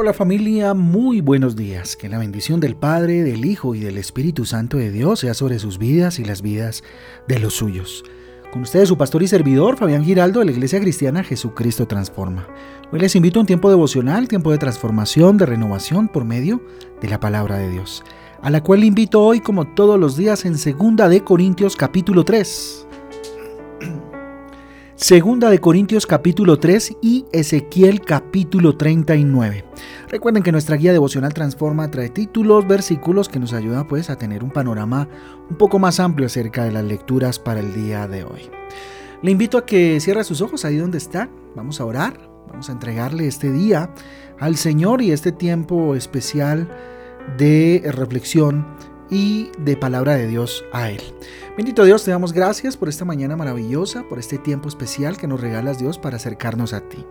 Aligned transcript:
Hola, 0.00 0.12
familia, 0.12 0.74
muy 0.74 1.20
buenos 1.20 1.56
días. 1.56 1.96
Que 1.96 2.08
la 2.08 2.18
bendición 2.18 2.60
del 2.60 2.76
Padre, 2.76 3.24
del 3.24 3.44
Hijo 3.44 3.74
y 3.74 3.80
del 3.80 3.98
Espíritu 3.98 4.44
Santo 4.44 4.76
de 4.76 4.92
Dios 4.92 5.18
sea 5.18 5.34
sobre 5.34 5.58
sus 5.58 5.76
vidas 5.76 6.20
y 6.20 6.24
las 6.24 6.40
vidas 6.40 6.84
de 7.26 7.40
los 7.40 7.54
suyos. 7.54 8.04
Con 8.52 8.62
ustedes 8.62 8.88
su 8.88 8.96
pastor 8.96 9.24
y 9.24 9.26
servidor, 9.26 9.76
Fabián 9.76 10.04
Giraldo, 10.04 10.38
de 10.38 10.44
la 10.44 10.52
Iglesia 10.52 10.78
Cristiana 10.78 11.24
Jesucristo 11.24 11.88
Transforma. 11.88 12.46
Hoy 12.92 13.00
les 13.00 13.16
invito 13.16 13.40
a 13.40 13.42
un 13.42 13.48
tiempo 13.48 13.70
devocional, 13.70 14.28
tiempo 14.28 14.52
de 14.52 14.58
transformación, 14.58 15.36
de 15.36 15.46
renovación 15.46 16.06
por 16.06 16.24
medio 16.24 16.62
de 17.00 17.08
la 17.08 17.18
palabra 17.18 17.58
de 17.58 17.68
Dios, 17.68 18.04
a 18.40 18.50
la 18.50 18.62
cual 18.62 18.78
le 18.78 18.86
invito 18.86 19.20
hoy, 19.24 19.40
como 19.40 19.66
todos 19.66 19.98
los 19.98 20.16
días, 20.16 20.44
en 20.44 20.52
2 20.52 21.10
de 21.10 21.24
Corintios 21.24 21.74
capítulo 21.74 22.24
3. 22.24 22.87
Segunda 24.98 25.48
de 25.48 25.60
Corintios 25.60 26.06
capítulo 26.06 26.58
3 26.58 26.96
y 27.00 27.24
Ezequiel 27.30 28.00
capítulo 28.00 28.76
39. 28.76 29.64
Recuerden 30.08 30.42
que 30.42 30.50
nuestra 30.50 30.74
guía 30.74 30.92
devocional 30.92 31.32
Transforma 31.32 31.88
trae 31.88 32.08
títulos, 32.08 32.66
versículos 32.66 33.28
que 33.28 33.38
nos 33.38 33.52
ayudan 33.52 33.86
pues 33.86 34.10
a 34.10 34.16
tener 34.16 34.42
un 34.42 34.50
panorama 34.50 35.08
un 35.48 35.56
poco 35.56 35.78
más 35.78 36.00
amplio 36.00 36.26
acerca 36.26 36.64
de 36.64 36.72
las 36.72 36.82
lecturas 36.82 37.38
para 37.38 37.60
el 37.60 37.72
día 37.74 38.08
de 38.08 38.24
hoy. 38.24 38.50
Le 39.22 39.30
invito 39.30 39.56
a 39.56 39.64
que 39.64 40.00
cierre 40.00 40.24
sus 40.24 40.40
ojos 40.40 40.64
ahí 40.64 40.78
donde 40.78 40.98
está. 40.98 41.30
Vamos 41.54 41.80
a 41.80 41.84
orar, 41.84 42.18
vamos 42.48 42.68
a 42.68 42.72
entregarle 42.72 43.28
este 43.28 43.52
día 43.52 43.94
al 44.40 44.56
Señor 44.56 45.00
y 45.00 45.12
este 45.12 45.30
tiempo 45.30 45.94
especial 45.94 46.68
de 47.36 47.88
reflexión 47.94 48.66
y 49.10 49.50
de 49.58 49.76
palabra 49.76 50.14
de 50.14 50.26
Dios 50.26 50.64
a 50.72 50.90
Él. 50.90 51.00
Bendito 51.56 51.84
Dios, 51.84 52.04
te 52.04 52.10
damos 52.10 52.32
gracias 52.32 52.76
por 52.76 52.88
esta 52.88 53.04
mañana 53.04 53.36
maravillosa, 53.36 54.04
por 54.08 54.18
este 54.18 54.38
tiempo 54.38 54.68
especial 54.68 55.16
que 55.16 55.26
nos 55.26 55.40
regalas 55.40 55.78
Dios 55.78 55.98
para 55.98 56.16
acercarnos 56.16 56.72
a 56.72 56.80
ti. 56.80 57.04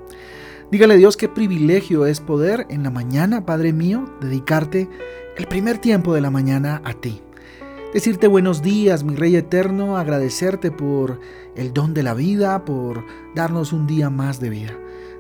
Dígale 0.72 0.98
Dios 0.98 1.16
qué 1.16 1.30
privilegio 1.30 2.06
es 2.06 2.20
poder 2.20 2.66
en 2.70 2.84
la 2.84 2.90
mañana, 2.90 3.46
Padre 3.46 3.74
mío, 3.74 4.06
dedicarte 4.20 4.90
el 5.38 5.48
primer 5.48 5.78
tiempo 5.78 6.14
de 6.14 6.22
la 6.22 6.30
mañana 6.30 6.82
a 6.84 6.94
ti. 6.94 7.22
Decirte 7.94 8.28
buenos 8.28 8.62
días, 8.62 9.04
mi 9.04 9.16
Rey 9.16 9.36
eterno, 9.38 9.98
agradecerte 9.98 10.72
por 10.72 11.22
el 11.56 11.74
don 11.74 11.94
de 11.94 12.04
la 12.04 12.14
vida, 12.14 12.66
por 12.66 13.06
darnos 13.34 13.72
un 13.72 13.88
día 13.88 14.10
más 14.10 14.42
de 14.42 14.50
vida. 14.50 14.78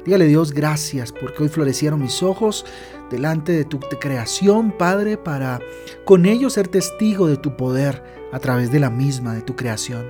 Dígale 0.07 0.25
Dios 0.25 0.53
gracias 0.53 1.11
porque 1.11 1.43
hoy 1.43 1.49
florecieron 1.49 2.01
mis 2.01 2.23
ojos 2.23 2.65
delante 3.11 3.51
de 3.51 3.65
tu 3.65 3.77
creación, 3.77 4.71
Padre, 4.71 5.17
para 5.17 5.59
con 6.05 6.25
ello 6.25 6.49
ser 6.49 6.69
testigo 6.69 7.27
de 7.27 7.35
tu 7.35 7.57
poder 7.57 8.01
a 8.31 8.39
través 8.39 8.71
de 8.71 8.79
la 8.79 8.89
misma, 8.89 9.33
de 9.35 9.41
tu 9.41 9.57
creación. 9.57 10.05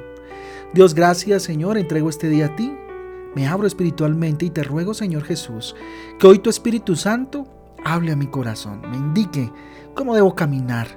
Dios 0.71 0.93
gracias 0.93 1.41
Señor, 1.41 1.79
entrego 1.79 2.09
este 2.09 2.29
día 2.29 2.45
a 2.45 2.55
ti. 2.55 2.71
Me 3.35 3.47
abro 3.47 3.65
espiritualmente 3.65 4.45
y 4.45 4.51
te 4.51 4.61
ruego 4.61 4.93
Señor 4.93 5.23
Jesús 5.23 5.75
que 6.19 6.27
hoy 6.27 6.37
tu 6.37 6.51
Espíritu 6.51 6.95
Santo 6.95 7.47
hable 7.83 8.11
a 8.11 8.15
mi 8.15 8.27
corazón, 8.27 8.81
me 8.91 8.97
indique 8.97 9.51
cómo 9.95 10.13
debo 10.13 10.35
caminar, 10.35 10.87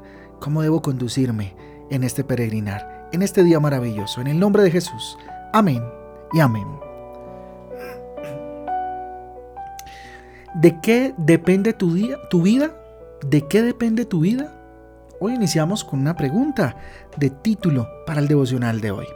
cómo 0.40 0.60
debo 0.60 0.82
conducirme 0.82 1.56
en 1.88 2.04
este 2.04 2.22
peregrinar, 2.22 3.08
en 3.12 3.22
este 3.22 3.44
día 3.44 3.60
maravilloso. 3.60 4.20
En 4.20 4.26
el 4.26 4.38
nombre 4.38 4.62
de 4.62 4.70
Jesús. 4.70 5.16
Amén 5.54 5.82
y 6.34 6.40
amén. 6.40 6.89
¿De 10.54 10.80
qué 10.80 11.14
depende 11.16 11.72
tu, 11.72 11.94
día, 11.94 12.18
tu 12.28 12.42
vida? 12.42 12.74
¿De 13.24 13.46
qué 13.46 13.62
depende 13.62 14.04
tu 14.04 14.20
vida? 14.20 14.52
Hoy 15.20 15.34
iniciamos 15.34 15.84
con 15.84 16.00
una 16.00 16.16
pregunta 16.16 16.76
de 17.16 17.30
título 17.30 17.86
para 18.04 18.20
el 18.20 18.26
devocional 18.26 18.80
de 18.80 18.90
hoy. 18.90 19.06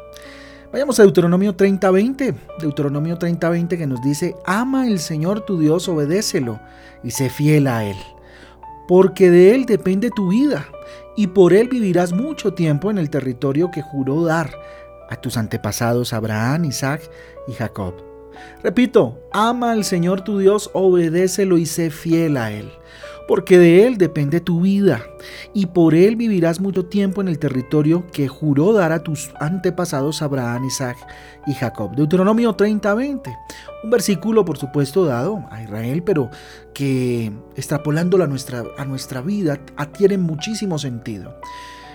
Vayamos 0.71 1.01
a 1.01 1.03
Deuteronomio 1.03 1.57
30:20. 1.57 2.37
Deuteronomio 2.61 3.19
30:20 3.19 3.77
que 3.77 3.87
nos 3.87 4.01
dice, 4.01 4.37
ama 4.45 4.87
el 4.87 5.01
Señor 5.01 5.41
tu 5.41 5.59
Dios, 5.59 5.89
obedécelo 5.89 6.61
y 7.03 7.11
sé 7.11 7.29
fiel 7.31 7.67
a 7.67 7.85
Él. 7.85 7.97
Porque 8.87 9.29
de 9.29 9.57
Él 9.57 9.67
depende 9.67 10.11
tu 10.11 10.29
vida 10.29 10.69
y 11.17 11.27
por 11.27 11.53
Él 11.53 11.69
vivirás 11.69 12.13
mucho 12.13 12.55
tiempo 12.55 12.93
en 12.93 12.99
el 12.99 13.11
territorio 13.11 13.73
que 13.73 13.83
juró 13.83 14.25
dar 14.25 14.51
a 15.11 15.17
tus 15.17 15.37
antepasados 15.37 16.13
Abraham, 16.13 16.67
Isaac 16.67 17.11
y 17.49 17.55
Jacob. 17.55 18.14
Repito, 18.63 19.21
ama 19.33 19.73
al 19.73 19.85
Señor 19.85 20.23
tu 20.23 20.39
Dios, 20.39 20.71
obedécelo 20.73 21.59
y 21.59 21.67
sé 21.67 21.91
fiel 21.91 22.37
a 22.37 22.51
Él, 22.51 22.71
porque 23.29 23.59
de 23.59 23.87
Él 23.87 23.99
depende 23.99 24.41
tu 24.41 24.61
vida, 24.61 25.03
y 25.53 25.67
por 25.67 25.95
Él 25.95 26.17
vivirás 26.17 26.61
mucho 26.61 26.87
tiempo 26.87 27.21
en 27.21 27.29
el 27.29 27.39
territorio 27.39 28.07
que 28.13 28.29
juró 28.29 28.73
dar 28.73 28.93
a 28.93 29.03
tus 29.03 29.31
antepasados 29.41 30.23
Abraham, 30.23 30.65
Isaac 30.65 30.97
y 31.47 31.55
Jacob. 31.55 31.95
Deuteronomio 31.95 32.57
30:20, 32.57 33.37
un 33.83 33.91
versículo 33.91 34.45
por 34.45 34.57
supuesto 34.57 35.05
dado 35.05 35.45
a 35.51 35.63
Israel, 35.63 36.03
pero 36.03 36.31
que 36.73 37.33
extrapolándolo 37.57 38.25
a 38.25 38.27
nuestra, 38.27 38.65
a 38.79 38.85
nuestra 38.85 39.21
vida 39.21 39.61
adquiere 39.77 40.19
muchísimo 40.19 40.79
sentido. 40.79 41.39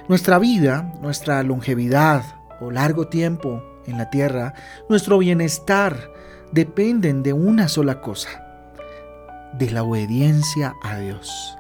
Nuestra 0.08 0.40
vida, 0.40 0.92
nuestra 1.02 1.44
longevidad 1.44 2.24
o 2.62 2.72
largo 2.72 3.08
tiempo 3.08 3.64
en 3.86 3.98
la 3.98 4.10
tierra, 4.10 4.54
nuestro 4.90 5.18
bienestar, 5.18 6.12
dependen 6.52 7.24
de 7.24 7.34
una 7.34 7.68
sola 7.68 8.02
cosa, 8.02 8.30
de 9.58 9.72
la 9.72 9.84
obediencia 9.84 10.76
a 10.84 10.98
Dios, 10.98 11.58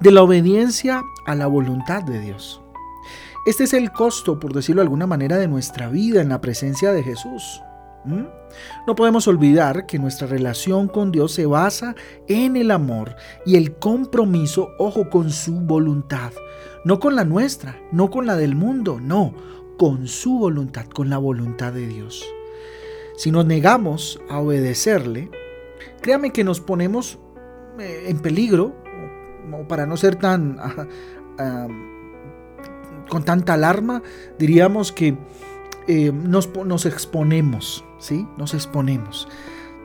de 0.00 0.12
la 0.12 0.22
obediencia 0.22 1.02
a 1.26 1.34
la 1.34 1.46
voluntad 1.46 2.02
de 2.02 2.20
Dios. 2.20 2.62
Este 3.46 3.64
es 3.64 3.72
el 3.72 3.90
costo, 3.92 4.38
por 4.38 4.52
decirlo 4.52 4.80
de 4.80 4.84
alguna 4.84 5.06
manera, 5.06 5.38
de 5.38 5.48
nuestra 5.48 5.88
vida 5.88 6.20
en 6.20 6.28
la 6.28 6.40
presencia 6.40 6.92
de 6.92 7.02
Jesús. 7.02 7.62
No 8.04 8.94
podemos 8.94 9.28
olvidar 9.28 9.86
que 9.86 9.98
nuestra 9.98 10.26
relación 10.26 10.88
con 10.88 11.12
Dios 11.12 11.32
se 11.32 11.46
basa 11.46 11.94
en 12.28 12.56
el 12.56 12.70
amor 12.70 13.14
y 13.44 13.56
el 13.56 13.76
compromiso, 13.76 14.70
ojo, 14.78 15.10
con 15.10 15.30
su 15.30 15.60
voluntad. 15.60 16.32
No 16.84 16.98
con 16.98 17.14
la 17.14 17.24
nuestra, 17.24 17.78
no 17.92 18.10
con 18.10 18.26
la 18.26 18.36
del 18.36 18.54
mundo, 18.54 19.00
no, 19.00 19.34
con 19.78 20.06
su 20.06 20.38
voluntad, 20.38 20.86
con 20.86 21.10
la 21.10 21.18
voluntad 21.18 21.72
de 21.74 21.86
Dios. 21.86 22.24
Si 23.20 23.30
nos 23.30 23.44
negamos 23.44 24.18
a 24.30 24.40
obedecerle, 24.40 25.30
créame 26.00 26.32
que 26.32 26.42
nos 26.42 26.58
ponemos 26.58 27.18
eh, 27.78 28.04
en 28.06 28.18
peligro, 28.20 28.74
o 29.52 29.68
para 29.68 29.84
no 29.84 29.98
ser 29.98 30.16
tan 30.16 30.56
con 33.10 33.22
tanta 33.22 33.52
alarma, 33.52 34.02
diríamos 34.38 34.90
que 34.90 35.18
eh, 35.86 36.12
nos, 36.12 36.48
nos, 36.64 36.86
exponemos, 36.86 37.84
¿sí? 37.98 38.26
Nos 38.38 38.54
exponemos. 38.54 39.28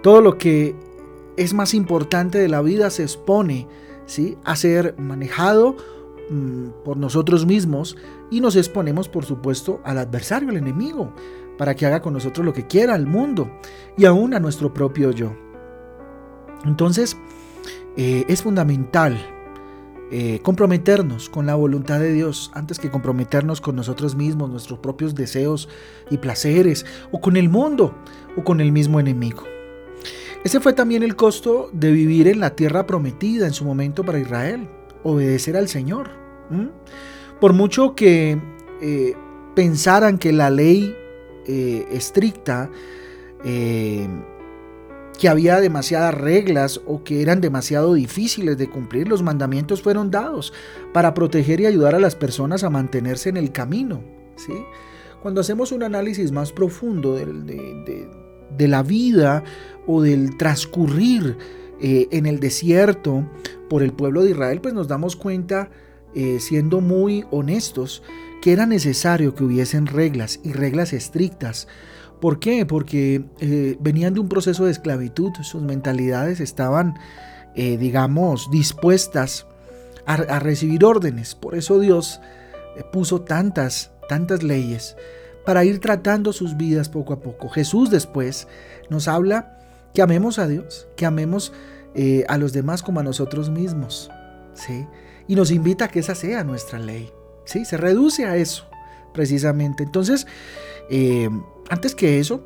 Todo 0.02 0.22
lo 0.22 0.38
que 0.38 0.74
es 1.36 1.54
más 1.54 1.74
importante 1.74 2.38
de 2.38 2.48
la 2.48 2.62
vida 2.62 2.90
se 2.90 3.04
expone, 3.04 3.68
¿sí? 4.06 4.38
A 4.46 4.56
ser 4.56 4.96
manejado 4.98 5.76
mm, 6.30 6.68
por 6.86 6.96
nosotros 6.96 7.46
mismos 7.46 7.98
y 8.32 8.40
nos 8.40 8.56
exponemos, 8.56 9.10
por 9.10 9.26
supuesto, 9.26 9.82
al 9.84 9.98
adversario, 9.98 10.52
al 10.52 10.56
enemigo 10.56 11.12
para 11.58 11.76
que 11.76 11.86
haga 11.86 12.02
con 12.02 12.14
nosotros 12.14 12.46
lo 12.46 12.54
que 12.54 12.68
quiera 12.68 12.94
al 12.94 13.08
mundo 13.08 13.52
y 13.98 14.06
aún 14.06 14.34
a 14.34 14.40
nuestro 14.40 14.74
propio 14.74 15.12
yo. 15.12 15.34
Entonces, 16.66 17.18
eh, 17.98 18.26
es 18.28 18.42
fundamental 18.42 19.18
eh, 20.12 20.40
comprometernos 20.44 21.30
con 21.30 21.48
la 21.48 21.56
voluntad 21.56 22.00
de 22.00 22.14
Dios 22.14 22.52
antes 22.54 22.78
que 22.78 22.92
comprometernos 22.92 23.60
con 23.60 23.76
nosotros 23.76 24.16
mismos, 24.16 24.52
nuestros 24.52 24.78
propios 24.80 25.16
deseos 25.16 25.68
y 26.12 26.18
placeres, 26.18 26.86
o 27.12 27.20
con 27.20 27.38
el 27.38 27.50
mundo, 27.50 27.96
o 28.38 28.44
con 28.44 28.62
el 28.62 28.72
mismo 28.72 29.00
enemigo. 29.00 29.44
Ese 30.44 30.60
fue 30.60 30.74
también 30.74 31.02
el 31.02 31.16
costo 31.16 31.72
de 31.74 31.92
vivir 31.92 32.28
en 32.28 32.40
la 32.40 32.56
tierra 32.56 32.86
prometida 32.86 33.48
en 33.48 33.54
su 33.54 33.66
momento 33.66 34.04
para 34.04 34.20
Israel, 34.20 34.70
obedecer 35.04 35.58
al 35.58 35.68
Señor. 35.68 36.12
Por 37.42 37.54
mucho 37.54 37.96
que 37.96 38.40
eh, 38.80 39.16
pensaran 39.56 40.20
que 40.20 40.32
la 40.32 40.52
ley 40.52 40.96
eh, 41.48 41.88
estricta, 41.92 42.70
eh, 43.44 44.08
que 45.20 45.30
había 45.30 45.62
demasiadas 45.62 46.14
reglas 46.14 46.82
o 46.86 47.04
que 47.04 47.22
eran 47.22 47.40
demasiado 47.40 47.94
difíciles 47.94 48.58
de 48.58 48.70
cumplir, 48.70 49.08
los 49.08 49.24
mandamientos 49.24 49.82
fueron 49.82 50.12
dados 50.12 50.54
para 50.94 51.14
proteger 51.14 51.62
y 51.62 51.66
ayudar 51.66 51.96
a 51.96 52.00
las 52.00 52.16
personas 52.16 52.64
a 52.64 52.70
mantenerse 52.70 53.30
en 53.30 53.38
el 53.38 53.52
camino. 53.52 54.04
¿sí? 54.36 54.54
Cuando 55.22 55.40
hacemos 55.42 55.72
un 55.72 55.84
análisis 55.84 56.32
más 56.32 56.52
profundo 56.52 57.16
de, 57.16 58.68
la 58.68 58.84
vida 58.84 59.44
o 59.88 60.02
del 60.02 60.38
transcurrir 60.38 61.38
eh, 61.80 62.08
en 62.12 62.26
el 62.26 62.40
desierto 62.40 63.30
por 63.70 63.84
el 63.84 63.94
pueblo 63.94 64.24
de 64.24 64.32
Israel, 64.32 64.60
pues 64.62 64.74
nos 64.74 64.88
damos 64.88 65.16
cuenta, 65.16 65.70
siendo 66.40 66.80
muy 66.80 67.26
honestos, 67.30 68.02
que 68.46 68.54
era 68.54 68.68
necesario 68.68 69.34
que 69.34 69.44
hubiesen 69.44 69.88
reglas 69.88 70.40
y 70.44 70.54
reglas 70.54 70.94
estrictas. 70.94 71.68
¿Por 72.22 72.40
qué? 72.40 72.68
Porque 72.68 73.26
eh, 73.40 73.76
venían 73.80 74.14
de 74.14 74.20
un 74.20 74.30
proceso 74.30 74.66
de 74.66 74.72
esclavitud, 74.72 75.32
sus 75.42 75.64
mentalidades 75.64 76.40
estaban, 76.40 76.94
eh, 77.56 77.76
digamos, 77.78 78.52
dispuestas 78.52 79.48
a, 80.06 80.38
recibir 80.38 80.86
órdenes. 80.86 81.34
Por 81.34 81.56
eso 81.56 81.80
Dios 81.80 82.22
eh, 82.78 82.84
puso 82.94 83.22
tantas, 83.22 83.90
tantas 84.08 84.44
leyes 84.44 84.96
para 85.44 85.66
ir 85.66 85.80
tratando 85.80 86.32
sus 86.32 86.56
vidas 86.56 86.88
poco 86.88 87.14
a 87.14 87.22
poco. 87.22 87.50
Jesús 87.50 87.90
después 87.90 88.48
nos 88.92 89.08
habla 89.08 89.58
que 89.92 90.04
amemos 90.04 90.38
a 90.38 90.48
Dios, 90.48 90.88
que 90.96 91.08
amemos 91.08 91.52
a 92.28 92.38
los 92.38 92.54
demás 92.54 92.84
como 92.84 93.00
a 93.00 93.04
nosotros 93.04 93.50
mismos. 93.50 94.12
¿sí? 94.54 94.86
Y 95.28 95.34
nos 95.34 95.50
invita 95.50 95.86
a 95.86 95.88
que 95.88 95.98
esa 95.98 96.14
sea 96.14 96.44
nuestra 96.44 96.78
ley. 96.78 97.10
¿Sí? 97.46 97.66
Se 97.66 97.78
reduce 97.78 98.26
a 98.26 98.36
eso, 98.36 98.66
precisamente. 99.14 99.84
Entonces, 99.84 100.28
eh, 100.90 101.30
antes 101.70 101.96
que 101.96 102.20
eso, 102.20 102.44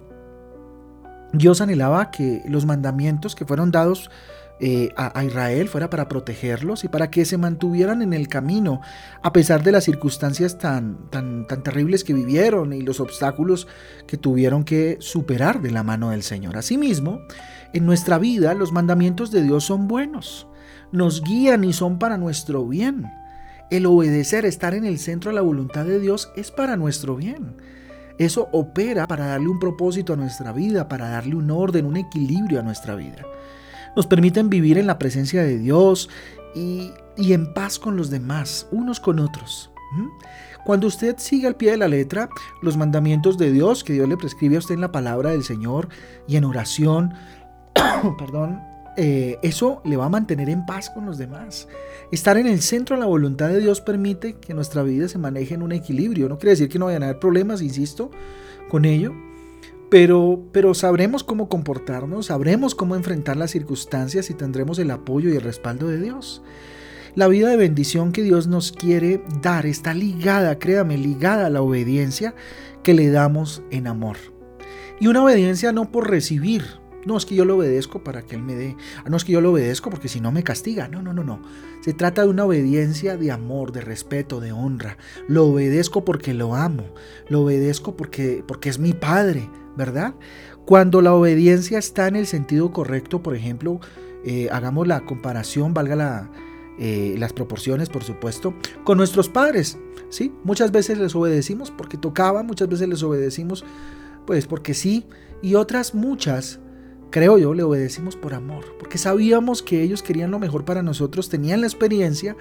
Dios 1.34 1.62
anhelaba 1.62 2.12
que 2.12 2.42
los 2.48 2.66
mandamientos 2.66 3.36
que 3.36 3.46
fueron 3.46 3.72
dados 3.72 4.10
eh, 4.62 4.92
a, 4.98 5.24
Israel 5.24 5.69
fuera 5.69 5.90
para 5.90 6.10
protegerlos 6.10 6.84
y 6.84 6.90
para 6.90 7.10
que 7.10 7.24
se 7.24 7.38
mantuvieran 7.38 8.01
en 8.01 8.12
el 8.12 8.28
camino 8.28 8.81
a 9.22 9.31
pesar 9.31 9.63
de 9.63 9.72
las 9.72 9.86
circunstancias 9.86 10.57
tan, 10.57 11.10
tan, 11.10 11.48
tan 11.48 11.63
terribles 11.63 12.04
que 12.04 12.13
vivieron 12.13 12.74
y 12.74 12.81
los 12.81 13.00
obstáculos 13.00 13.69
que 14.06 14.18
tuvieron 14.18 14.66
que 14.66 14.98
superar 15.00 15.62
de 15.62 15.72
la 15.72 15.84
mano 15.84 16.10
del 16.10 16.24
Señor. 16.24 16.57
Asimismo, 16.57 17.22
en 17.72 17.86
nuestra 17.86 18.18
vida 18.18 18.54
los 18.54 18.74
mandamientos 18.74 19.31
de 19.31 19.44
Dios 19.44 19.63
son 19.63 19.88
buenos, 19.88 20.45
nos 20.92 21.24
guían 21.24 21.63
y 21.63 21.72
son 21.72 21.98
para 21.98 22.18
nuestro 22.18 22.68
bien. 22.68 23.10
El 23.69 23.86
obedecer, 23.86 24.45
estar 24.45 24.74
en 24.74 24.86
el 24.86 25.00
centro 25.00 25.31
de 25.31 25.36
la 25.36 25.42
voluntad 25.42 25.86
de 25.86 26.00
Dios 26.00 26.31
es 26.36 26.51
para 26.51 26.75
nuestro 26.75 27.16
bien. 27.16 27.56
Eso 28.18 28.50
opera 28.51 29.07
para 29.07 29.27
darle 29.27 29.48
un 29.48 29.60
propósito 29.60 30.13
a 30.13 30.18
nuestra 30.18 30.51
vida, 30.51 30.88
para 30.88 31.10
darle 31.10 31.36
un 31.36 31.51
orden, 31.51 31.86
un 31.86 31.98
equilibrio 31.98 32.60
a 32.60 32.63
nuestra 32.63 32.95
vida 32.95 33.25
nos 33.95 34.07
permiten 34.07 34.50
vivir 34.50 34.77
en 34.77 34.88
la 34.88 34.98
presencia 35.00 35.44
de 35.44 35.57
Dios 35.57 36.10
y, 36.56 36.92
en 37.18 37.54
paz 37.54 37.80
con 37.80 37.95
los 37.95 38.10
demás, 38.10 38.68
unos 38.71 39.00
con 39.00 39.19
otros. 39.19 39.71
Cuando 40.66 40.88
usted 40.88 41.16
sigue 41.18 41.48
al 41.48 41.56
pie 41.56 41.71
de 41.71 41.77
la 41.77 41.88
letra 41.88 42.30
los 42.62 42.77
mandamientos 42.77 43.38
de 43.38 43.51
Dios 43.51 43.83
que 43.83 43.94
Dios 43.94 44.07
le 44.07 44.18
prescribe 44.18 44.56
a 44.56 44.60
usted 44.60 44.75
en 44.75 44.81
la 44.81 44.92
palabra 44.92 45.31
del 45.31 45.44
Señor 45.44 45.89
y 46.27 46.36
en 46.36 46.45
oración, 46.45 47.13
perdón, 48.19 48.62
eh, 49.01 49.40
eso 49.44 49.81
le 49.86 49.96
va 49.96 50.07
a 50.07 50.10
mantener 50.10 50.50
en 50.50 50.66
paz 50.66 50.90
con 50.90 51.06
los 51.06 51.18
demás. 51.18 51.69
Estar 52.12 52.36
en 52.36 52.48
el 52.48 52.62
centro 52.62 52.98
de 52.98 53.00
la 53.00 53.06
voluntad 53.06 53.48
de 53.48 53.62
Dios 53.62 53.80
permite 53.80 54.34
que 54.34 54.54
nuestra 54.54 54.84
vida 54.84 55.07
se 55.07 55.18
maneje 55.18 55.54
en 55.54 55.62
un 55.62 55.72
equilibrio. 55.72 56.28
No 56.28 56.38
quiere 56.38 56.51
decir 56.51 56.68
que 56.68 56.80
no 56.80 56.88
vayan 56.88 57.04
a 57.04 57.06
haber 57.06 57.19
problemas, 57.19 57.62
insisto, 57.62 58.12
con 58.68 58.84
ello, 58.84 59.13
pero, 59.90 60.44
pero 60.51 60.74
sabremos 60.74 61.24
cómo 61.24 61.48
comportarnos, 61.48 62.25
sabremos 62.25 62.75
cómo 62.75 62.98
enfrentar 62.98 63.38
las 63.38 63.51
circunstancias 63.51 64.30
y 64.31 64.34
tendremos 64.34 64.80
el 64.80 64.92
apoyo 64.92 65.30
y 65.30 65.38
el 65.38 65.44
respaldo 65.44 65.88
de 65.88 66.02
Dios. 66.02 66.42
La 67.16 67.30
vida 67.30 67.48
de 67.48 67.56
bendición 67.56 68.12
que 68.12 68.22
Dios 68.22 68.48
nos 68.48 68.74
quiere 68.74 69.24
dar 69.42 69.66
está 69.66 69.94
ligada, 69.94 70.60
créame, 70.60 70.98
ligada 70.98 71.45
a 71.45 71.50
la 71.50 71.62
obediencia 71.62 72.36
que 72.84 72.94
le 72.94 73.10
damos 73.12 73.62
en 73.72 73.88
amor. 73.88 74.18
Y 75.00 75.07
una 75.07 75.24
obediencia 75.24 75.72
no 75.72 75.90
por 75.90 76.10
recibir, 76.10 76.66
no 77.06 77.18
es 77.18 77.25
que 77.25 77.36
yo 77.36 77.46
lo 77.46 77.57
obedezco 77.57 78.04
para 78.04 78.24
que 78.24 78.36
Él 78.36 78.44
me 78.44 78.56
dé, 78.56 78.75
ah, 79.04 79.10
no 79.10 79.18
es 79.18 79.24
que 79.24 79.31
yo 79.31 79.42
lo 79.42 79.51
obedezco 79.51 79.90
porque 79.90 80.07
si 80.07 80.19
no 80.19 80.31
me 80.31 80.44
castiga, 80.44 80.88
no, 80.88 81.01
no, 81.01 81.13
no, 81.13 81.24
no. 81.24 81.42
Se 81.81 81.94
trata 81.94 82.24
de 82.24 82.30
una 82.30 82.46
obediencia 82.46 83.18
de 83.18 83.31
amor, 83.31 83.72
de 83.72 83.81
respeto, 83.81 84.40
de 84.40 84.51
honra. 84.51 84.98
Lo 85.28 85.46
obedezco 85.46 86.04
porque 86.04 86.34
lo 86.34 86.56
amo, 86.56 86.84
lo 87.30 87.42
obedezco 87.42 87.96
porque, 87.96 88.44
porque 88.46 88.69
es 88.69 88.80
mi 88.80 88.94
Padre, 88.94 89.50
¿verdad? 89.78 90.13
Cuando 90.66 91.01
la 91.01 91.13
obediencia 91.13 91.80
está 91.80 92.07
en 92.07 92.16
el 92.16 92.28
sentido 92.28 92.72
correcto, 92.72 93.24
por 93.24 93.36
ejemplo, 93.36 93.80
eh, 94.25 94.50
hagamos 94.52 94.88
la 94.88 95.06
comparación, 95.06 95.74
valga 95.74 96.30
eh, 96.78 97.16
las 97.18 97.34
proporciones, 97.34 97.90
por 97.90 98.04
supuesto, 98.04 98.54
con 98.84 98.98
nuestros 98.98 99.30
padres, 99.30 99.78
¿sí? 100.10 100.34
Muchas 100.44 100.72
veces 100.72 100.98
les 100.98 101.16
obedecimos 101.16 101.72
porque 101.72 101.98
tocaba, 101.98 102.44
muchas 102.44 102.68
veces 102.68 102.88
les 102.90 103.04
obedecimos 103.04 103.63
pues 104.25 104.45
porque 104.45 104.75
sí, 104.75 105.07
y 105.42 105.56
otras 105.56 105.95
muchas 105.95 106.60
creo 107.09 107.38
yo, 107.38 107.53
le 107.53 107.63
obedecimos 107.63 108.15
por 108.15 108.33
amor, 108.33 108.75
porque 108.77 108.97
sabíamos 108.97 109.61
que 109.61 109.81
ellos 109.81 110.03
querían 110.03 110.31
lo 110.31 110.39
mejor 110.39 110.65
para 110.65 110.83
nosotros, 110.83 111.29
tenían 111.29 111.61
la 111.61 111.67
experiencia 111.67 112.35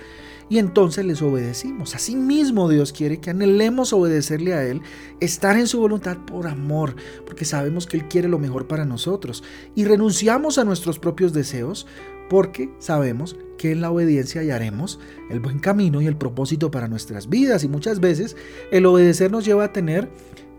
y 0.48 0.58
entonces 0.58 1.04
les 1.04 1.22
obedecimos. 1.22 1.94
Asimismo 1.94 2.68
Dios 2.68 2.92
quiere 2.92 3.20
que 3.20 3.30
anhelemos 3.30 3.92
obedecerle 3.92 4.54
a 4.54 4.64
Él, 4.64 4.82
estar 5.20 5.56
en 5.56 5.66
su 5.66 5.80
voluntad 5.80 6.18
por 6.18 6.46
amor, 6.46 6.96
porque 7.26 7.44
sabemos 7.44 7.86
que 7.86 7.98
Él 7.98 8.08
quiere 8.08 8.28
lo 8.28 8.38
mejor 8.38 8.66
para 8.66 8.84
nosotros. 8.84 9.42
Y 9.74 9.84
renunciamos 9.84 10.58
a 10.58 10.64
nuestros 10.64 10.98
propios 10.98 11.32
deseos 11.32 11.86
porque 12.28 12.70
sabemos 12.78 13.36
que 13.56 13.72
en 13.72 13.80
la 13.80 13.90
obediencia 13.90 14.40
hallaremos 14.40 15.00
el 15.30 15.40
buen 15.40 15.58
camino 15.58 16.00
y 16.00 16.06
el 16.06 16.16
propósito 16.16 16.70
para 16.70 16.88
nuestras 16.88 17.28
vidas. 17.28 17.64
Y 17.64 17.68
muchas 17.68 18.00
veces 18.00 18.36
el 18.70 18.86
obedecer 18.86 19.30
nos 19.30 19.44
lleva 19.44 19.64
a 19.64 19.72
tener 19.72 20.10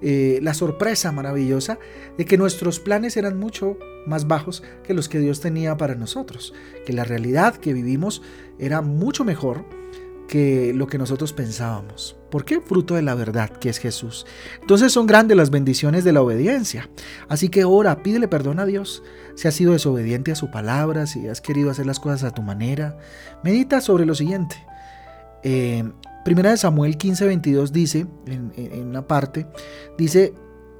eh, 0.01 0.39
la 0.41 0.53
sorpresa 0.53 1.11
maravillosa 1.11 1.79
de 2.17 2.25
que 2.25 2.37
nuestros 2.37 2.79
planes 2.79 3.17
eran 3.17 3.37
mucho 3.37 3.77
más 4.05 4.27
bajos 4.27 4.63
que 4.83 4.93
los 4.93 5.09
que 5.09 5.19
Dios 5.19 5.41
tenía 5.41 5.77
para 5.77 5.95
nosotros, 5.95 6.53
que 6.85 6.93
la 6.93 7.03
realidad 7.03 7.55
que 7.55 7.73
vivimos 7.73 8.21
era 8.57 8.81
mucho 8.81 9.25
mejor 9.25 9.65
que 10.29 10.73
lo 10.73 10.87
que 10.87 10.99
nosotros 10.99 11.33
pensábamos. 11.33 12.15
¿Por 12.29 12.45
qué? 12.45 12.61
Fruto 12.61 12.93
de 12.93 13.01
la 13.01 13.15
verdad, 13.15 13.49
que 13.49 13.69
es 13.69 13.79
Jesús. 13.79 14.27
Entonces 14.61 14.93
son 14.93 15.07
grandes 15.07 15.35
las 15.35 15.49
bendiciones 15.49 16.03
de 16.03 16.13
la 16.13 16.21
obediencia. 16.21 16.87
Así 17.27 17.49
que 17.49 17.65
ora, 17.65 18.03
pídele 18.03 18.27
perdón 18.27 18.59
a 18.59 18.67
Dios 18.67 19.03
si 19.35 19.47
has 19.47 19.55
sido 19.55 19.73
desobediente 19.73 20.31
a 20.31 20.35
su 20.35 20.51
palabra, 20.51 21.07
si 21.07 21.27
has 21.27 21.41
querido 21.41 21.71
hacer 21.71 21.87
las 21.87 21.99
cosas 21.99 22.23
a 22.23 22.33
tu 22.33 22.43
manera. 22.43 22.97
Medita 23.43 23.81
sobre 23.81 24.05
lo 24.05 24.13
siguiente. 24.13 24.55
Eh, 25.43 25.83
primera 26.23 26.51
de 26.51 26.57
Samuel 26.57 26.97
15:22 26.97 27.71
dice, 27.71 28.07
en, 28.25 28.87
una 28.87 29.07
parte, 29.07 29.47
dice, 29.97 30.33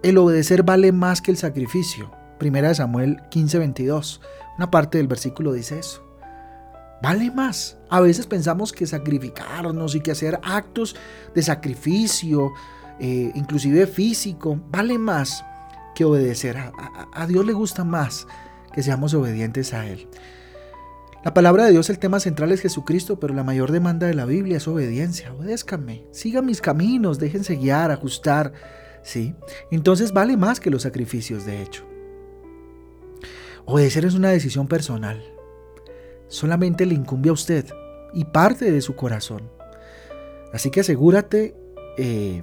el 0.03 0.17
obedecer 0.17 0.63
vale 0.63 0.91
más 0.91 1.21
que 1.21 1.31
el 1.31 1.37
sacrificio. 1.37 2.11
Primera 2.37 2.69
de 2.69 2.75
Samuel 2.75 3.17
15:22. 3.31 4.21
Una 4.57 4.71
parte 4.71 4.97
del 4.97 5.07
versículo 5.07 5.53
dice 5.53 5.79
eso 5.79 6.09
vale 7.01 7.31
más. 7.31 7.77
A 7.89 7.99
veces 8.01 8.27
pensamos 8.27 8.71
que 8.71 8.85
sacrificarnos 8.85 9.95
y 9.95 10.01
que 10.01 10.11
hacer 10.11 10.39
actos 10.43 10.95
de 11.33 11.41
sacrificio, 11.41 12.51
eh, 12.99 13.31
inclusive 13.35 13.87
físico, 13.87 14.59
vale 14.69 14.97
más 14.97 15.43
que 15.95 16.05
obedecer. 16.05 16.57
A, 16.57 17.27
Dios 17.27 17.45
le 17.45 17.53
gusta 17.53 17.83
más 17.83 18.27
que 18.73 18.83
seamos 18.83 19.13
obedientes 19.13 19.73
a 19.73 19.87
Él. 19.87 20.07
La 21.23 21.33
palabra 21.33 21.65
de 21.65 21.71
Dios, 21.71 21.89
el 21.89 21.99
tema 21.99 22.19
central 22.19 22.51
es 22.51 22.61
Jesucristo, 22.61 23.19
pero 23.19 23.33
la 23.33 23.43
mayor 23.43 23.71
demanda 23.71 24.07
de 24.07 24.13
la 24.13 24.25
Biblia 24.25 24.57
es 24.57 24.67
obediencia. 24.67 25.33
Obedézcanme, 25.33 26.05
sigan 26.11 26.45
mis 26.45 26.61
caminos, 26.61 27.19
déjense 27.19 27.55
guiar, 27.55 27.91
ajustar. 27.91 28.53
¿sí? 29.03 29.35
Entonces 29.71 30.13
vale 30.13 30.37
más 30.37 30.59
que 30.59 30.69
los 30.69 30.83
sacrificios, 30.83 31.45
de 31.45 31.61
hecho. 31.61 31.83
Obedecer 33.65 34.05
es 34.05 34.15
una 34.15 34.29
decisión 34.29 34.67
personal 34.67 35.21
solamente 36.29 36.85
le 36.85 36.95
incumbe 36.95 37.29
a 37.29 37.33
usted 37.33 37.65
y 38.13 38.23
parte 38.23 38.71
de 38.71 38.81
su 38.81 38.95
corazón. 38.95 39.51
Así 40.53 40.71
que 40.71 40.79
asegúrate 40.79 41.55
eh, 41.97 42.41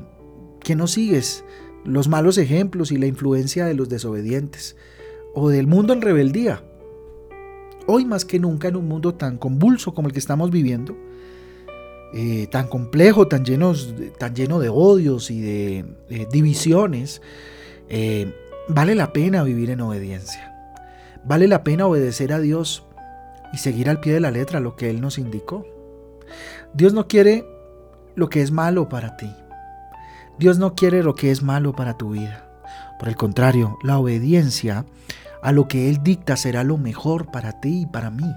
que 0.61 0.77
no 0.77 0.87
sigues 0.87 1.45
los 1.85 2.09
malos 2.09 2.37
ejemplos 2.37 2.93
y 2.93 2.99
la 2.99 3.07
influencia 3.07 3.65
de 3.65 3.75
los 3.75 3.89
desobedientes 3.89 4.77
o 5.35 5.49
del 5.49 5.67
mundo 5.67 5.93
en 5.93 6.03
rebeldía. 6.03 6.62
Hoy 7.87 8.05
más 8.05 8.25
que 8.25 8.38
nunca 8.38 8.69
en 8.69 8.76
un 8.76 8.88
mundo 8.88 9.14
tan 9.14 9.38
convulso 9.38 9.95
como 9.95 10.09
el 10.09 10.12
que 10.12 10.19
estamos 10.19 10.50
viviendo, 10.50 10.97
eh, 12.12 12.49
tan 12.50 12.66
complejo, 12.66 13.28
tan, 13.28 13.45
tan 14.19 14.35
lleno 14.35 14.59
de 14.59 14.69
odios 14.69 15.31
y 15.31 15.40
de, 15.40 15.85
divisiones, 16.31 17.23
eh, 17.88 18.33
vale 18.69 18.95
la 18.95 19.12
pena 19.12 19.43
vivir 19.45 19.71
en 19.71 19.81
obediencia. 19.81 20.52
Vale 21.25 21.47
la 21.49 21.62
pena 21.62 21.87
obedecer 21.87 22.33
a 22.33 22.40
Dios 22.40 22.85
y 23.52 23.59
seguir 23.59 23.88
al 23.88 24.00
pie 24.00 24.12
de 24.12 24.21
la 24.21 24.31
letra 24.31 24.61
lo 24.61 24.76
que 24.76 24.90
Él 24.90 25.00
nos 25.00 25.19
indicó. 25.19 25.64
Dios 26.75 26.93
no 26.93 27.07
quiere 27.07 27.47
lo 28.14 28.28
que 28.28 28.43
es 28.43 28.50
malo 28.50 28.88
para 28.88 29.16
ti. 29.16 29.33
Dios 30.38 30.59
no 30.59 30.75
quiere 30.75 31.02
lo 31.02 31.14
que 31.14 31.31
es 31.31 31.43
malo 31.43 31.75
para 31.75 31.97
tu 31.97 32.11
vida. 32.11 32.49
Por 32.99 33.09
el 33.09 33.16
contrario, 33.16 33.78
la 33.83 33.99
obediencia 33.99 34.85
a 35.47 35.53
lo 35.53 35.69
que 35.69 35.88
Él 35.88 36.00
dicta 36.03 36.37
será 36.37 36.65
lo 36.65 36.76
mejor 36.76 37.31
para 37.31 37.61
ti 37.61 37.83
y 37.83 37.87
para 37.87 38.11
mí. 38.11 38.35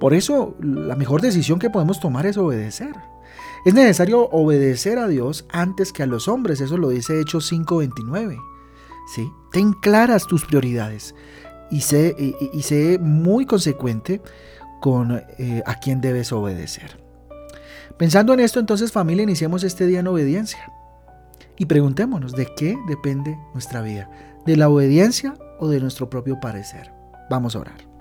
Por 0.00 0.14
eso, 0.14 0.56
la 0.60 0.96
mejor 0.96 1.20
decisión 1.20 1.58
que 1.58 1.68
podemos 1.68 2.00
tomar 2.00 2.24
es 2.24 2.38
obedecer. 2.38 2.94
Es 3.66 3.74
necesario 3.74 4.30
obedecer 4.30 4.98
a 4.98 5.08
Dios 5.08 5.44
antes 5.52 5.92
que 5.92 6.02
a 6.02 6.06
los 6.06 6.28
hombres, 6.28 6.62
eso 6.62 6.78
lo 6.78 6.88
dice 6.88 7.20
Hechos 7.20 7.52
5:29. 7.52 8.40
¿Sí? 9.14 9.30
Ten 9.52 9.74
claras 9.74 10.26
tus 10.26 10.46
prioridades 10.46 11.14
y 11.70 11.82
sé, 11.82 12.16
y, 12.18 12.62
sé 12.62 12.98
muy 12.98 13.44
consecuente 13.44 14.22
con 14.80 15.22
eh, 15.36 15.62
a 15.66 15.80
quién 15.80 16.00
debes 16.00 16.32
obedecer. 16.32 16.98
Pensando 17.98 18.32
en 18.32 18.40
esto, 18.40 18.58
entonces 18.58 18.90
familia, 18.90 19.24
iniciemos 19.24 19.64
este 19.64 19.84
día 19.84 20.00
en 20.00 20.06
obediencia. 20.06 20.72
Y 21.58 21.66
preguntémonos, 21.66 22.32
¿de 22.32 22.46
qué 22.56 22.78
depende 22.88 23.36
nuestra 23.52 23.82
vida? 23.82 24.08
¿De 24.46 24.56
la 24.56 24.70
obediencia 24.70 25.34
o 25.58 25.68
de 25.68 25.80
nuestro 25.80 26.08
propio 26.10 26.40
parecer? 26.40 26.92
Vamos 27.30 27.56
a 27.56 27.60
orar. 27.60 27.92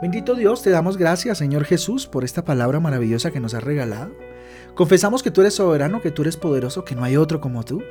Bendito 0.00 0.36
Dios, 0.36 0.62
te 0.62 0.70
damos 0.70 0.96
gracias, 0.96 1.38
Señor 1.38 1.64
Jesús, 1.64 2.06
por 2.06 2.22
esta 2.22 2.44
palabra 2.44 2.78
maravillosa 2.78 3.32
que 3.32 3.40
nos 3.40 3.54
has 3.54 3.64
regalado. 3.64 4.12
Confesamos 4.76 5.24
que 5.24 5.32
tú 5.32 5.40
eres 5.40 5.54
soberano, 5.54 6.00
que 6.00 6.12
tú 6.12 6.22
eres 6.22 6.36
poderoso, 6.36 6.84
que 6.84 6.94
no 6.94 7.02
hay 7.02 7.16
otro 7.16 7.40
como 7.40 7.64
tú. 7.64 7.82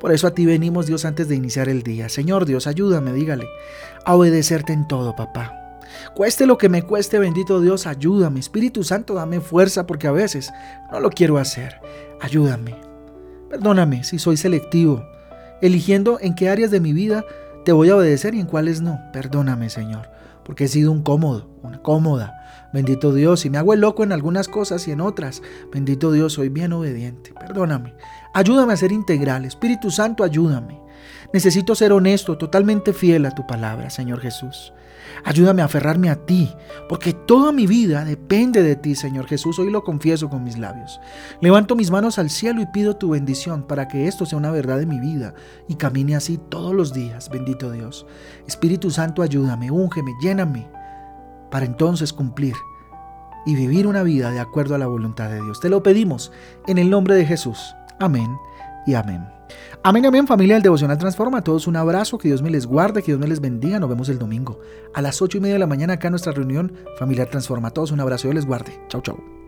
Por 0.00 0.10
eso 0.10 0.26
a 0.26 0.30
ti 0.30 0.46
venimos, 0.46 0.86
Dios, 0.86 1.04
antes 1.04 1.28
de 1.28 1.34
iniciar 1.34 1.68
el 1.68 1.82
día. 1.82 2.08
Señor 2.08 2.46
Dios, 2.46 2.66
ayúdame, 2.66 3.12
dígale, 3.12 3.46
a 4.06 4.14
obedecerte 4.14 4.72
en 4.72 4.88
todo, 4.88 5.14
papá. 5.14 5.78
Cueste 6.14 6.46
lo 6.46 6.56
que 6.56 6.70
me 6.70 6.82
cueste, 6.82 7.18
bendito 7.18 7.60
Dios, 7.60 7.86
ayúdame. 7.86 8.40
Espíritu 8.40 8.82
Santo, 8.82 9.12
dame 9.12 9.40
fuerza 9.40 9.86
porque 9.86 10.06
a 10.06 10.12
veces 10.12 10.50
no 10.90 11.00
lo 11.00 11.10
quiero 11.10 11.36
hacer. 11.36 11.78
Ayúdame. 12.22 12.76
Perdóname 13.50 14.04
si 14.04 14.18
soy 14.18 14.38
selectivo, 14.38 15.04
eligiendo 15.60 16.18
en 16.20 16.34
qué 16.34 16.48
áreas 16.48 16.70
de 16.70 16.80
mi 16.80 16.92
vida 16.92 17.24
te 17.64 17.72
voy 17.72 17.90
a 17.90 17.96
obedecer 17.96 18.34
y 18.34 18.40
en 18.40 18.46
cuáles 18.46 18.80
no. 18.80 19.00
Perdóname, 19.12 19.70
Señor, 19.70 20.10
porque 20.44 20.64
he 20.64 20.68
sido 20.68 20.92
un 20.92 21.02
cómodo, 21.02 21.48
una 21.62 21.82
cómoda. 21.82 22.36
Bendito 22.72 23.12
Dios, 23.12 23.44
y 23.44 23.50
me 23.50 23.58
hago 23.58 23.74
el 23.74 23.80
loco 23.80 24.04
en 24.04 24.12
algunas 24.12 24.48
cosas 24.48 24.86
y 24.86 24.92
en 24.92 25.00
otras. 25.00 25.42
Bendito 25.72 26.12
Dios, 26.12 26.34
soy 26.34 26.48
bien 26.48 26.72
obediente. 26.72 27.32
Perdóname. 27.32 27.94
Ayúdame 28.32 28.72
a 28.72 28.76
ser 28.76 28.92
integral. 28.92 29.44
Espíritu 29.44 29.90
Santo, 29.90 30.22
ayúdame. 30.22 30.78
Necesito 31.32 31.74
ser 31.74 31.92
honesto, 31.92 32.38
totalmente 32.38 32.92
fiel 32.92 33.26
a 33.26 33.30
tu 33.30 33.46
palabra, 33.46 33.90
Señor 33.90 34.20
Jesús. 34.20 34.72
Ayúdame 35.24 35.62
a 35.62 35.66
aferrarme 35.66 36.08
a 36.10 36.16
ti, 36.26 36.50
porque 36.88 37.12
toda 37.12 37.52
mi 37.52 37.66
vida 37.66 38.04
depende 38.04 38.62
de 38.62 38.76
ti, 38.76 38.94
Señor 38.94 39.26
Jesús. 39.26 39.58
Hoy 39.58 39.70
lo 39.70 39.84
confieso 39.84 40.28
con 40.28 40.44
mis 40.44 40.58
labios. 40.58 41.00
Levanto 41.40 41.76
mis 41.76 41.90
manos 41.90 42.18
al 42.18 42.30
cielo 42.30 42.60
y 42.62 42.66
pido 42.66 42.96
tu 42.96 43.10
bendición 43.10 43.64
para 43.64 43.88
que 43.88 44.06
esto 44.06 44.26
sea 44.26 44.38
una 44.38 44.50
verdad 44.50 44.78
de 44.78 44.86
mi 44.86 44.98
vida 44.98 45.34
y 45.68 45.74
camine 45.74 46.16
así 46.16 46.38
todos 46.48 46.74
los 46.74 46.92
días, 46.92 47.28
bendito 47.28 47.70
Dios. 47.70 48.06
Espíritu 48.46 48.90
Santo, 48.90 49.22
ayúdame, 49.22 49.70
úngeme, 49.70 50.12
lléname, 50.22 50.68
para 51.50 51.66
entonces 51.66 52.12
cumplir 52.12 52.54
y 53.46 53.54
vivir 53.54 53.86
una 53.86 54.02
vida 54.02 54.30
de 54.30 54.40
acuerdo 54.40 54.74
a 54.74 54.78
la 54.78 54.86
voluntad 54.86 55.28
de 55.30 55.42
Dios. 55.42 55.60
Te 55.60 55.68
lo 55.68 55.82
pedimos 55.82 56.32
en 56.66 56.78
el 56.78 56.90
nombre 56.90 57.14
de 57.14 57.26
Jesús. 57.26 57.74
Amén 57.98 58.36
y 58.86 58.94
amén. 58.94 59.39
Amén, 59.82 60.06
amén, 60.06 60.26
familia 60.26 60.54
del 60.54 60.62
Devocional 60.62 60.98
Transforma. 60.98 61.38
A 61.38 61.44
todos 61.44 61.66
un 61.66 61.76
abrazo, 61.76 62.18
que 62.18 62.28
Dios 62.28 62.42
me 62.42 62.50
les 62.50 62.66
guarde, 62.66 63.02
que 63.02 63.12
Dios 63.12 63.18
me 63.18 63.28
les 63.28 63.40
bendiga. 63.40 63.78
Nos 63.78 63.88
vemos 63.88 64.08
el 64.08 64.18
domingo 64.18 64.60
a 64.94 65.02
las 65.02 65.22
8 65.22 65.38
y 65.38 65.40
media 65.40 65.54
de 65.54 65.60
la 65.60 65.66
mañana 65.66 65.94
acá 65.94 66.08
en 66.08 66.12
nuestra 66.12 66.32
reunión 66.32 66.72
Familiar 66.98 67.28
Transforma. 67.28 67.68
A 67.68 67.70
todos 67.70 67.92
un 67.92 68.00
abrazo, 68.00 68.28
Dios 68.28 68.34
les 68.34 68.46
guarde. 68.46 68.78
Chau, 68.88 69.00
chau. 69.00 69.39